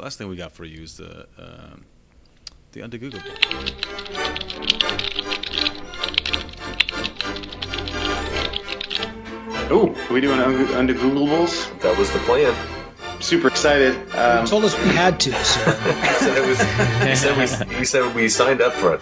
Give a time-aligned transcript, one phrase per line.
[0.00, 1.84] the last thing we got for you is the um,
[2.72, 3.20] the under Google.
[9.72, 11.78] Oh, are we doing un- under Googleables?
[11.80, 12.54] That was the plan.
[13.20, 13.94] Super excited.
[14.14, 16.60] Um, You told us we had to, so He said it was.
[17.08, 17.36] He said
[17.70, 17.76] we.
[17.76, 19.00] He said we signed up for it.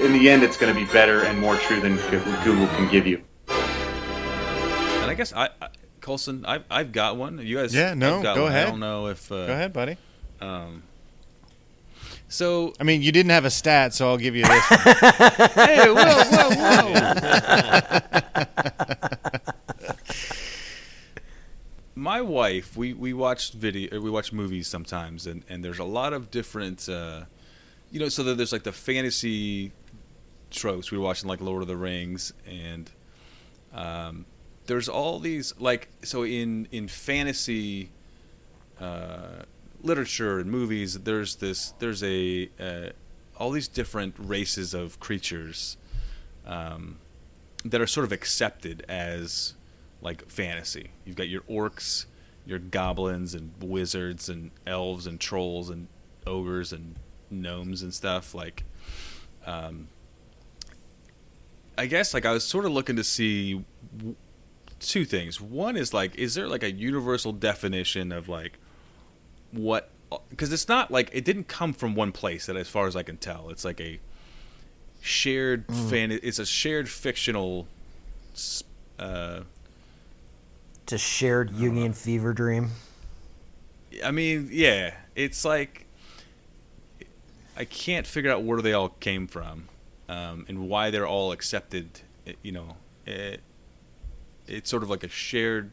[0.00, 1.96] in the end, it's going to be better and more true than
[2.44, 3.20] Google can give you.
[3.48, 5.68] And I guess I, I
[6.08, 7.38] Colson, I've I've got one.
[7.46, 8.50] You guys, Yeah, no, go one.
[8.52, 8.68] ahead.
[8.68, 9.30] I don't know if.
[9.30, 9.98] Uh, Go ahead, buddy.
[10.40, 10.82] Um,
[12.28, 14.64] so I mean, you didn't have a stat, so I'll give you this.
[14.68, 18.08] hey, whoa, whoa, whoa!
[21.94, 25.84] My wife, we we watch video, or we watch movies sometimes, and and there's a
[25.84, 27.24] lot of different, uh,
[27.90, 29.72] you know, so there's like the fantasy
[30.50, 30.90] tropes.
[30.90, 32.90] We were watching like Lord of the Rings, and
[33.74, 34.24] um,
[34.68, 37.90] there's all these like so in in fantasy.
[38.80, 39.42] Uh,
[39.82, 42.88] literature and movies there's this there's a uh,
[43.36, 45.76] all these different races of creatures
[46.46, 46.98] um,
[47.64, 49.54] that are sort of accepted as
[50.00, 52.06] like fantasy you've got your orcs
[52.46, 55.86] your goblins and wizards and elves and trolls and
[56.26, 56.96] ogres and
[57.30, 58.64] gnomes and stuff like
[59.46, 59.88] um,
[61.76, 63.64] i guess like i was sort of looking to see
[64.80, 65.40] two things.
[65.40, 68.58] One is like is there like a universal definition of like
[69.52, 69.90] what
[70.30, 73.02] because it's not like it didn't come from one place that as far as i
[73.02, 73.50] can tell.
[73.50, 73.98] It's like a
[75.00, 77.68] shared fan it's a shared fictional
[78.98, 79.40] uh
[80.82, 82.70] It's a shared Jungian fever dream.
[84.04, 84.94] i mean yeah.
[85.14, 85.86] It's like
[87.56, 89.68] i can't figure out where they all came from
[90.08, 92.00] um, and why they're all accepted
[92.42, 93.40] you know it,
[94.48, 95.70] it's sort of like a shared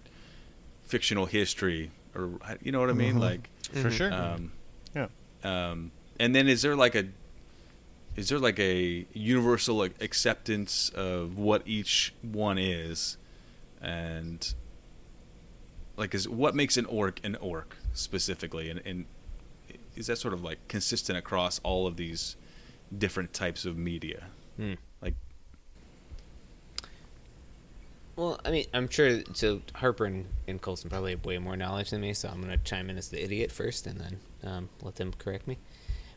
[0.83, 4.13] fictional history or you know what i mean like For sure.
[4.13, 4.51] Um,
[4.95, 5.07] yeah.
[5.43, 7.05] um, and then is there like a
[8.15, 13.17] is there like a universal like, acceptance of what each one is,
[13.81, 14.53] and
[15.97, 19.05] like is what makes an orc an orc specifically, and, and
[19.95, 22.35] is that sort of like consistent across all of these
[22.97, 24.25] different types of media?
[24.55, 24.73] Hmm.
[25.01, 25.15] Like
[28.15, 29.21] Well, I mean, I'm sure.
[29.33, 32.57] So Harper and, and Colson probably have way more knowledge than me, so I'm gonna
[32.57, 35.57] chime in as the idiot first, and then um, let them correct me.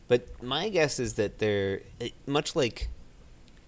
[0.07, 1.81] But my guess is that they're
[2.25, 2.89] much like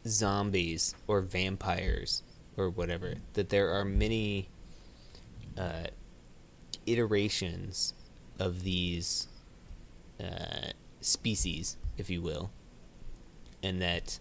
[0.08, 2.24] zombies or vampires
[2.58, 3.16] or whatever.
[3.34, 4.50] That there are many
[5.58, 5.88] uh,
[6.86, 7.94] iterations
[8.40, 9.28] of these
[10.20, 10.72] uh,
[11.02, 12.50] species, if you will,
[13.62, 14.20] and that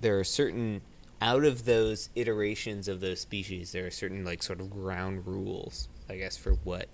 [0.00, 0.82] there are certain
[1.22, 5.88] out of those iterations of those species there are certain like sort of ground rules
[6.10, 6.88] i guess for what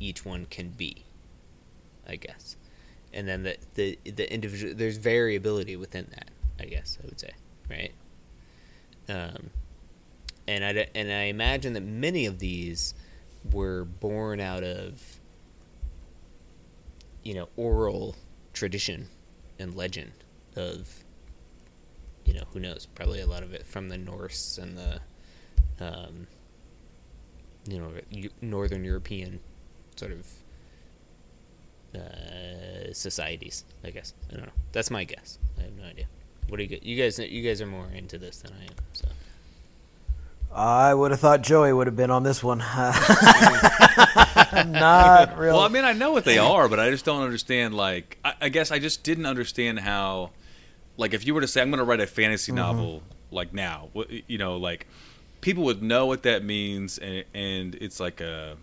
[0.00, 1.04] each one can be
[2.08, 2.56] i guess.
[3.12, 7.30] And then the the, the individual there's variability within that i guess i would say
[7.70, 7.92] right?
[9.08, 9.50] Um
[10.48, 12.94] and I and i imagine that many of these
[13.52, 15.20] were born out of
[17.22, 18.16] you know oral
[18.52, 19.08] tradition
[19.58, 20.12] and legend
[20.56, 21.04] of
[22.28, 25.00] you know who knows probably a lot of it from the norse and the
[25.80, 26.26] um,
[27.66, 27.90] you know
[28.42, 29.40] northern european
[29.96, 30.26] sort of
[31.96, 36.06] uh, societies i guess i don't know that's my guess i have no idea
[36.48, 38.74] what do you, gu- you guys you guys are more into this than i am
[38.92, 39.08] so
[40.50, 42.58] I would have thought Joey would have been on this one.
[44.66, 45.56] Not real.
[45.56, 47.74] Well, I mean, I know what they are, but I just don't understand.
[47.74, 50.30] Like, I, I guess I just didn't understand how,
[50.98, 53.88] like, if you were to say I'm going to write a fantasy novel, like now,
[54.26, 54.86] you know, like
[55.40, 58.56] people would know what that means, and, and it's like a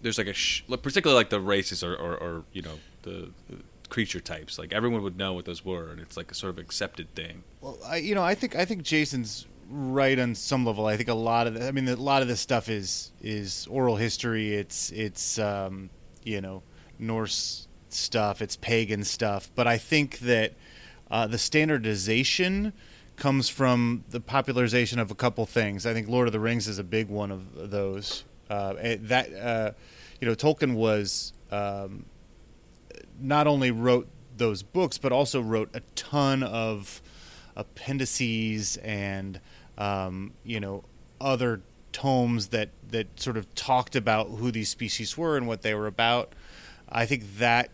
[0.00, 3.56] there's like a sh- particularly like the races or, or, or you know the, the
[3.88, 4.58] creature types.
[4.58, 7.42] Like everyone would know what those were, and it's like a sort of accepted thing.
[7.60, 10.86] Well, I, you know, I think I think Jason's right on some level.
[10.86, 13.66] I think a lot of, the, I mean, a lot of this stuff is is
[13.68, 14.54] oral history.
[14.54, 15.90] It's it's um,
[16.22, 16.62] you know
[16.98, 18.42] Norse stuff.
[18.42, 19.50] It's pagan stuff.
[19.54, 20.52] But I think that
[21.10, 22.72] uh, the standardization
[23.16, 25.86] comes from the popularization of a couple things.
[25.86, 28.24] I think Lord of the Rings is a big one of those.
[28.48, 29.72] Uh, that uh,
[30.20, 32.04] you know, Tolkien was um,
[33.20, 37.02] not only wrote those books, but also wrote a ton of
[37.56, 39.40] appendices and
[39.78, 40.84] um, you know
[41.20, 41.62] other
[41.92, 45.86] tomes that that sort of talked about who these species were and what they were
[45.86, 46.34] about.
[46.88, 47.70] I think that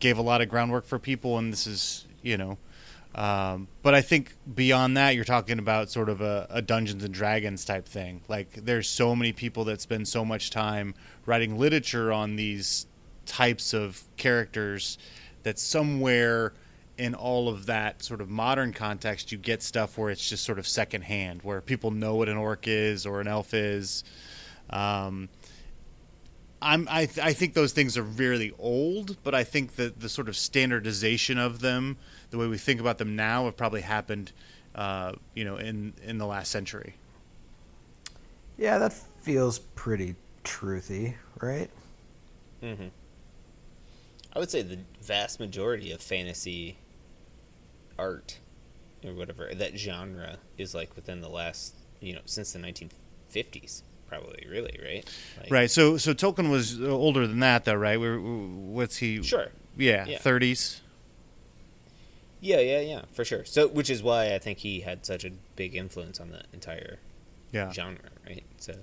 [0.00, 2.58] gave a lot of groundwork for people, and this is you know
[3.14, 7.14] Um, but I think beyond that, you're talking about sort of a, a Dungeons and
[7.14, 8.22] Dragons type thing.
[8.26, 10.94] Like there's so many people that spend so much time
[11.24, 12.86] writing literature on these
[13.24, 14.98] types of characters
[15.44, 16.54] that somewhere
[16.98, 20.58] in all of that sort of modern context, you get stuff where it's just sort
[20.58, 24.02] of secondhand, where people know what an orc is or an elf is.
[24.70, 25.28] Um,
[26.64, 30.08] I'm, I, th- I think those things are really old, but I think that the
[30.08, 31.98] sort of standardization of them,
[32.30, 34.32] the way we think about them now, have probably happened,
[34.74, 36.94] uh, you know, in in the last century.
[38.56, 41.70] Yeah, that feels pretty truthy, right?
[42.62, 42.88] Mm-hmm.
[44.32, 46.78] I would say the vast majority of fantasy
[47.98, 48.38] art
[49.04, 53.82] or whatever that genre is like within the last you know since the 1950s
[54.20, 55.70] probably really right like, Right.
[55.70, 57.98] So so Tolkien was older than that, though, right?
[57.98, 59.22] We're, what's he?
[59.22, 60.18] sure Yeah, Yeah.
[60.18, 60.80] thirties.
[62.40, 65.30] yeah yeah yeah for sure so which is why i think he had such a
[65.56, 66.98] big influence on the entire
[67.52, 67.72] Yeah.
[67.72, 68.74] genre right so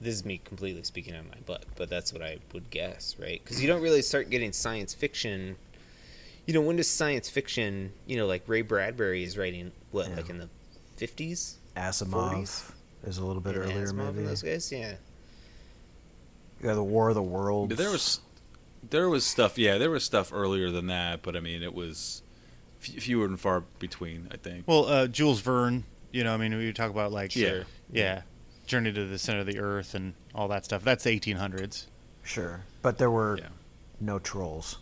[0.00, 3.16] this is me completely speaking out of my butt but that's what i would guess
[3.18, 5.56] right because you don't really start getting science fiction
[6.46, 10.16] you know when does science fiction you know like ray bradbury is writing what Yeah.
[10.16, 10.48] like in the
[10.98, 12.72] 50s Asimov 40s?
[13.06, 14.26] Is a little bit Yeah, earlier, Asimov maybe.
[14.26, 14.94] those guys yeah
[16.62, 17.76] Yeah, the War of the Worlds.
[17.76, 18.20] There was
[18.90, 19.56] there was stuff.
[19.58, 22.22] Yeah, there was stuff earlier than that, but I mean, it was
[22.82, 24.28] f- fewer and far between.
[24.30, 24.64] I think.
[24.68, 25.84] Well, uh, Jules Verne.
[26.12, 27.62] You know, I mean, we talk about like Yeah.
[27.90, 28.22] yeah,
[28.66, 30.84] Journey to the Center of the Earth and all that stuff.
[30.84, 31.86] That's the 1800s.
[32.22, 33.48] sure, but there were Yeah.
[34.00, 34.78] no trolls.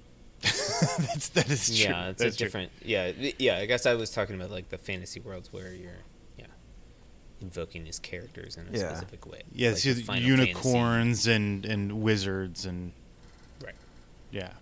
[0.42, 1.76] That's that is true.
[1.90, 2.46] yeah it's That's a true.
[2.46, 5.90] different yeah yeah i guess i was talking about like the fantasy worlds where you're
[5.90, 5.90] yeah
[7.40, 8.90] invoking his characters in a Yeah.
[8.90, 12.92] specific way Yeah, like see with the unicorns and and wizards and
[13.64, 13.74] right
[14.30, 14.52] yeah.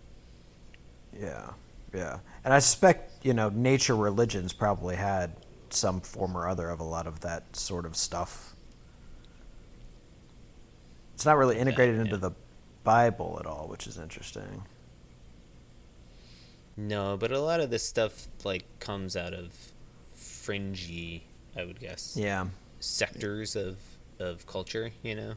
[1.18, 1.50] Yeah,
[1.92, 5.32] yeah, and I suspect you know nature religions probably had
[5.70, 8.54] some form or other of a lot of that sort of stuff.
[11.14, 12.16] It's not really integrated into yeah.
[12.18, 12.30] the
[12.84, 14.62] Bible at all, which is interesting.
[16.76, 19.52] No, but a lot of this stuff like comes out of
[20.14, 21.24] fringy,
[21.56, 22.46] I would guess, Yeah,
[22.80, 23.78] sectors of
[24.18, 24.90] of culture.
[25.02, 25.34] You know,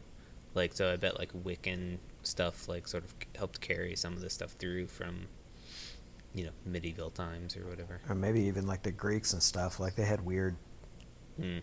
[0.54, 0.92] like so.
[0.92, 4.88] I bet like Wiccan stuff like sort of helped carry some of this stuff through
[4.88, 5.28] from,
[6.34, 8.00] you know, medieval times or whatever.
[8.10, 9.80] or maybe even like the Greeks and stuff.
[9.80, 10.56] Like they had weird
[11.40, 11.62] Mm.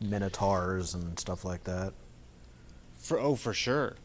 [0.00, 1.92] minotaurs and stuff like that.
[2.98, 3.96] For oh, for sure.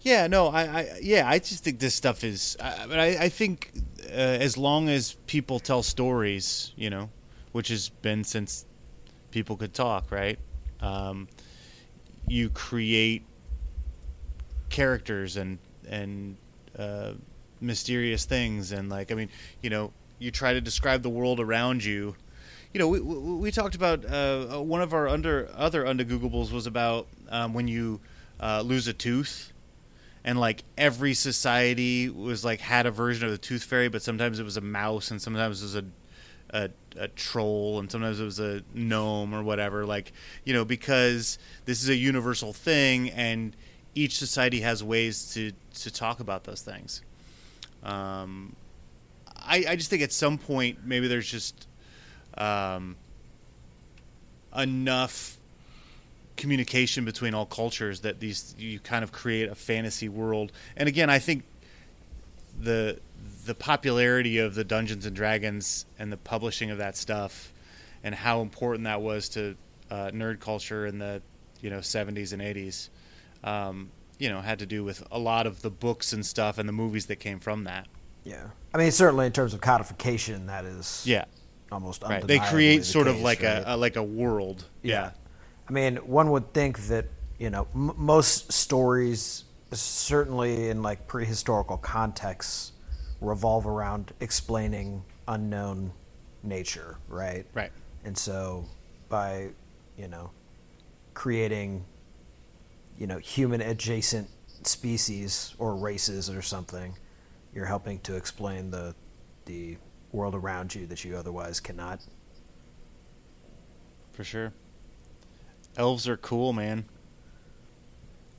[0.00, 2.56] Yeah, no, I, I yeah, I just think this stuff is.
[2.60, 3.72] I, but I, I think
[4.08, 7.10] uh, as long as people tell stories, you know,
[7.52, 8.64] which has been since
[9.32, 10.38] people could talk, right?
[10.80, 11.28] Um,
[12.28, 13.24] you create
[14.68, 15.58] characters and
[15.88, 16.36] and
[16.78, 17.12] uh,
[17.60, 19.28] mysterious things, and like I mean,
[19.60, 22.14] you know, you try to describe the world around you.
[22.72, 26.52] You know, we we, we talked about uh, one of our under other under Googleables
[26.52, 28.00] was about um, when you
[28.40, 29.52] uh, lose a tooth,
[30.24, 34.38] and like every society was like had a version of the tooth fairy, but sometimes
[34.38, 35.84] it was a mouse, and sometimes it was a
[36.52, 39.86] a, a troll, and sometimes it was a gnome or whatever.
[39.86, 40.12] Like
[40.44, 43.56] you know, because this is a universal thing, and
[43.94, 47.02] each society has ways to to talk about those things.
[47.82, 48.54] Um,
[49.26, 51.66] I I just think at some point maybe there's just
[52.36, 52.96] um,
[54.56, 55.38] enough
[56.36, 60.52] communication between all cultures that these you kind of create a fantasy world.
[60.76, 61.44] And again, I think
[62.58, 63.00] the
[63.44, 67.52] the popularity of the Dungeons and Dragons and the publishing of that stuff
[68.04, 69.56] and how important that was to
[69.90, 71.22] uh, nerd culture in the
[71.60, 72.88] you know 70s and 80s
[73.44, 76.68] um, you know had to do with a lot of the books and stuff and
[76.68, 77.88] the movies that came from that.
[78.24, 81.24] Yeah, I mean certainly in terms of codification, that is yeah.
[81.72, 82.24] almost right.
[82.24, 83.58] They create the sort of like right?
[83.58, 84.64] a, a like a world.
[84.82, 85.10] Yeah.
[85.68, 87.06] I mean, one would think that
[87.38, 89.44] you know m- most stories,
[89.80, 92.72] certainly in like prehistorical contexts,
[93.20, 95.92] revolve around explaining unknown
[96.42, 97.46] nature, right?
[97.54, 97.72] Right.
[98.04, 98.66] And so,
[99.08, 99.50] by
[99.96, 100.30] you know,
[101.14, 101.84] creating
[102.98, 104.28] you know human adjacent
[104.64, 106.96] species or races or something,
[107.54, 108.94] you're helping to explain the
[109.46, 109.76] the
[110.12, 112.00] world around you that you otherwise cannot.
[114.12, 114.52] for sure.
[115.76, 116.84] Elves are cool, man.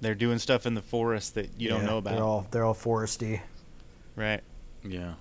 [0.03, 2.13] They're doing stuff in the forest that you don't know about.
[2.15, 3.39] They're all they're all foresty.
[4.17, 4.41] right.
[4.83, 5.13] Yeah.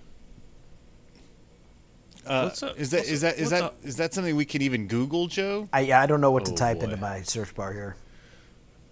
[2.27, 3.77] Uh, What's up- is that what's is up- that is that up?
[3.85, 5.69] is that something we can even Google, Joe?
[5.73, 6.85] I yeah, I don't know what to Oh, type boy.
[6.87, 7.97] into my search bar here.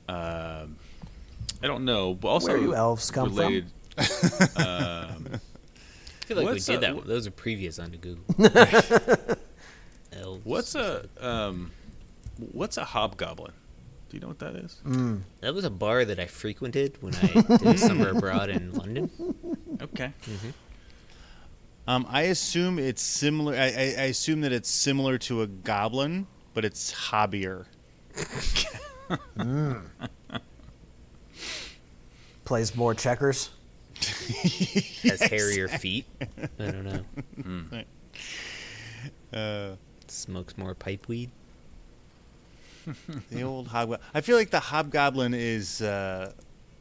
[0.08, 0.76] Um,
[1.62, 3.38] I don't know, but also Where do elves come from?
[3.38, 3.66] related,
[4.56, 5.24] um,
[6.26, 7.04] feel like What's we did a- that.
[7.06, 8.24] Those are previous onto Google.
[10.12, 10.44] Elves.
[10.44, 11.70] What's a um,
[12.52, 13.52] what's a hobgoblin?
[14.10, 14.76] Do you know what that is?
[15.40, 17.26] That was a bar that I frequented when I
[17.58, 19.08] did a summer abroad in London.
[19.80, 20.12] Okay.
[21.86, 23.54] Um, I assume it's similar.
[23.54, 27.66] I, I, I assume that it's similar to a goblin, but it's hobbier.
[32.44, 33.50] Plays more checkers.
[35.02, 36.06] Has hairier feet.
[36.58, 37.84] I don't know.
[39.32, 39.76] Uh,
[40.08, 41.30] Smokes more pipe weed.
[43.30, 44.00] the old hobgoblin.
[44.14, 46.32] I feel like the hobgoblin is uh,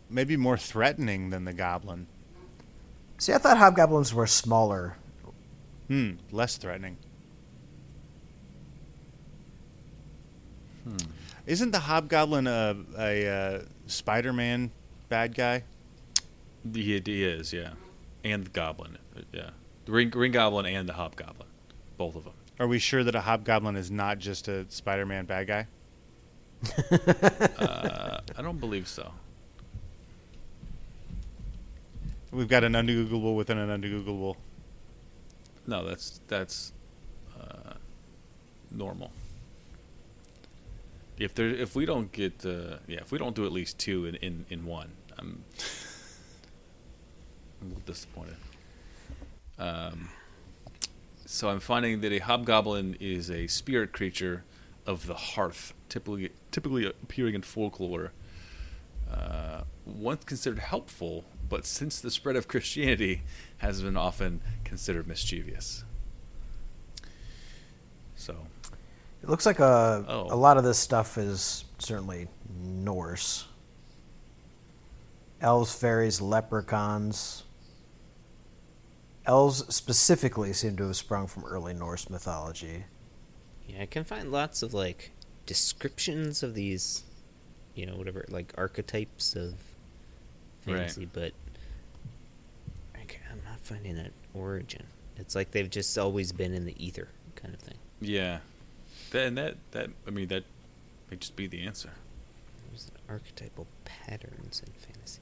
[0.09, 2.07] maybe more threatening than the goblin.
[3.17, 4.95] See, I thought hobgoblins were smaller.
[5.87, 6.97] Hmm, less threatening.
[11.45, 14.71] Isn't the hobgoblin a, a, uh Spider-Man
[15.09, 15.63] bad guy?
[16.63, 17.71] The he is, yeah,
[18.23, 18.97] and the goblin,
[19.33, 19.49] yeah,
[19.85, 21.47] the green, green goblin and the hobgoblin,
[21.97, 22.33] both of them.
[22.59, 25.67] Are we sure that a hobgoblin is not just a Spider-Man bad guy?
[27.59, 29.11] Uh, I don't believe so.
[32.31, 34.35] We've got an ungoogleable within an ungoogleable.
[35.67, 36.73] No, that's that's
[37.39, 37.73] uh,
[38.71, 39.11] normal.
[41.17, 44.05] If there, if we don't get, uh, yeah, if we don't do at least two
[44.05, 45.43] in in, in one, I'm,
[47.61, 48.37] I'm a little disappointed.
[49.57, 50.09] Um,
[51.25, 54.43] so I'm finding that a hobgoblin is a spirit creature
[54.85, 58.11] of the hearth, typically typically appearing in folklore.
[59.11, 63.23] Uh, once considered helpful, but since the spread of Christianity,
[63.57, 65.83] has been often considered mischievous.
[68.15, 68.35] So,
[69.21, 70.27] It looks like a Oh.
[70.33, 73.45] a lot of this stuff is certainly Norse.
[75.41, 77.43] Elves, fairies, leprechauns.
[79.25, 82.85] Elves specifically seem to have sprung from early Norse mythology.
[83.67, 85.11] Yeah, I can find lots of like
[85.49, 87.01] descriptions of these,
[87.73, 89.55] you know, whatever like archetypes of
[90.67, 90.75] Right.
[90.77, 91.33] fantasy, but
[92.93, 94.83] I ca- I'm not finding an origin.
[95.17, 97.77] It's like they've just always been in the ether, kind of thing.
[97.99, 98.39] yeah,
[99.09, 100.43] that, and that that I mean that
[101.09, 101.89] may just be the answer.
[102.69, 105.21] There's an archetypal patterns in fantasy.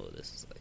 [0.00, 0.58] Oh, this is like.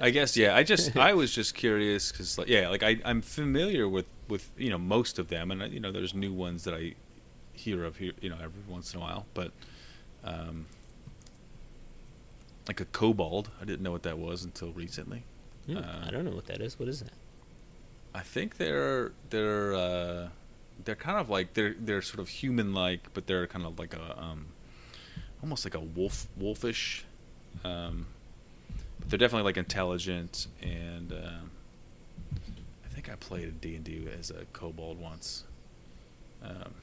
[0.00, 0.56] I guess yeah.
[0.56, 4.50] I just I was just curious because like yeah, like I I'm familiar with with
[4.56, 6.94] you know most of them, and uh, you know there's new ones that I
[7.52, 9.50] hear of here you know every once in a while, but
[10.24, 10.66] um,
[12.68, 15.24] like a kobold, I didn't know what that was until recently.
[15.66, 16.78] Hmm, Uh, I don't know what that is.
[16.78, 17.12] What is that?
[18.14, 20.28] I think they're they're uh,
[20.84, 23.94] they're kind of like they're they're sort of human like, but they're kind of like
[23.94, 24.46] a um,
[25.42, 27.04] almost like a wolf wolfish.
[27.64, 28.06] Um,
[28.98, 31.50] but they're definitely like intelligent, and um,
[33.10, 35.44] I think I played a D and D as a kobold once.
[36.42, 36.74] Um,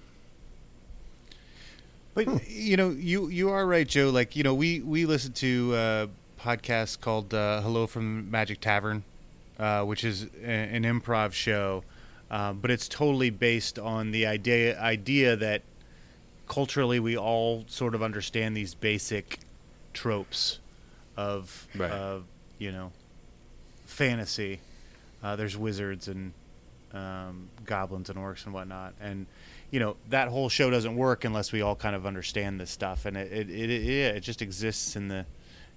[2.14, 4.10] But you know, you you are right, Joe.
[4.10, 9.04] Like you know, we we listen to a podcast called uh, "Hello from Magic Tavern,"
[9.60, 11.84] uh, which is a, an improv show,
[12.32, 15.62] um, but it's totally based on the idea idea that
[16.48, 19.40] culturally we all sort of understand these basic
[19.94, 20.60] tropes
[21.16, 21.92] of Right.
[21.92, 22.24] of
[22.58, 22.92] you know
[23.86, 24.60] fantasy.
[25.24, 26.34] Uh, there's wizards and
[26.94, 29.26] um, goblins and orcs and whatnot, and
[29.72, 33.06] you know that whole show doesn't work unless we all kind of understand this stuff,
[33.06, 35.26] and it it, it, it it just exists in the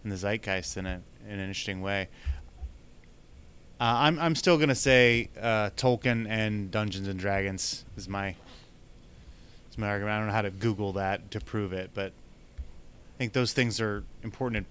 [0.04, 2.09] in the zeitgeist in a in an interesting way.
[3.80, 8.37] Uh, I'm I'm still gonna say uh, Tolkien and Dungeons and Dragons is my
[9.70, 10.14] is my argument.
[10.14, 13.80] I don't know how to Google that to prove it, but I think those things
[13.80, 14.66] are important in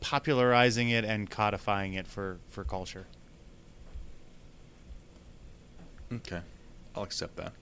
[0.00, 3.06] popularizing it and codifying it for for culture.
[6.12, 6.40] Okay,
[6.94, 7.52] I'll accept that.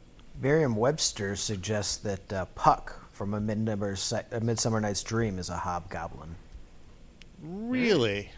[0.40, 3.96] Merriam-Webster suggests that uh, Puck from a Midsummer,
[4.30, 6.36] a Midsummer Night's Dream is a hobgoblin.
[7.42, 8.30] Really?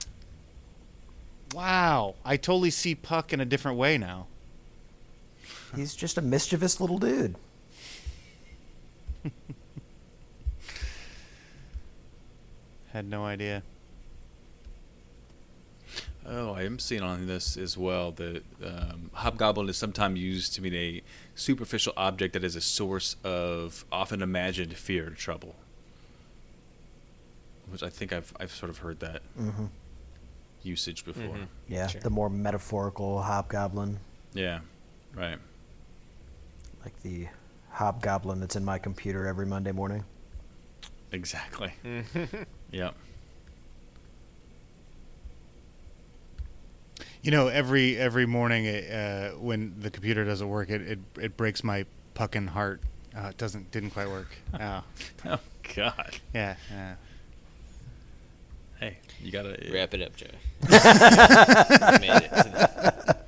[1.52, 2.14] Wow.
[2.24, 4.26] I totally see Puck in a different way now.
[5.74, 7.34] He's just a mischievous little dude.
[12.92, 13.62] Had no idea.
[16.30, 20.62] Oh, I am seeing on this as well that um, hobgoblin is sometimes used to
[20.62, 21.02] mean a
[21.35, 25.56] superficial object that is a source of often imagined fear or trouble.
[27.70, 29.66] Which I think I've I've sort of heard that hmm
[30.62, 31.37] usage before.
[31.68, 32.00] Yeah, Sure.
[32.00, 33.99] the more metaphorical hobgoblin,
[34.35, 34.61] Yeah,
[35.14, 35.38] right.
[36.85, 37.28] like the
[37.70, 40.04] hobgoblin that's in my computer every Monday morning.
[41.12, 41.73] Exactly.
[42.70, 42.94] yep.
[47.22, 51.64] You know, every every morning uh, when the computer doesn't work, it it, it breaks
[51.64, 51.84] my
[52.14, 52.80] pucking heart.
[53.16, 54.28] Uh, it doesn't didn't quite work.
[54.60, 54.82] Oh,
[55.26, 55.38] Oh
[55.75, 56.16] God.
[56.32, 56.94] yeah, yeah.
[58.80, 60.26] Hey, you gotta Wrap it up, Joe.
[60.62, 60.70] Made
[62.22, 62.50] it to